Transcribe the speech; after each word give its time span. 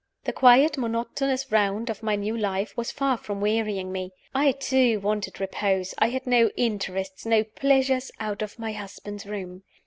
The 0.23 0.33
quiet, 0.33 0.79
monotonous 0.79 1.51
round 1.51 1.91
of 1.91 2.01
my 2.01 2.15
new 2.15 2.35
life 2.35 2.75
was 2.75 2.89
far 2.91 3.17
from 3.17 3.39
wearying 3.39 3.91
me. 3.91 4.13
I, 4.33 4.51
too, 4.53 4.99
wanted 4.99 5.39
repose 5.39 5.93
I 5.99 6.09
had 6.09 6.25
no 6.25 6.49
interests, 6.57 7.23
no 7.23 7.43
pleasures, 7.43 8.09
out 8.19 8.41
of 8.41 8.57
my 8.57 8.71
husband's 8.73 9.27
room. 9.27 9.61